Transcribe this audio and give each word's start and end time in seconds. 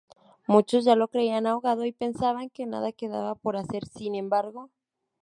Muchos 0.47 0.83
ya 0.83 0.95
lo 0.95 1.09
creían 1.09 1.45
ahogado 1.45 1.85
y 1.85 1.91
pensaban 1.91 2.49
que 2.49 2.65
nada 2.65 2.91
quedaba 2.91 3.35
por 3.35 3.55
hacer; 3.55 3.85
sin 3.85 4.15
embargo. 4.15 4.71